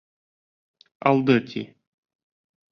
Алды 1.11 1.37
ти! 1.53 1.65